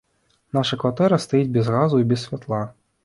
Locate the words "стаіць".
1.25-1.53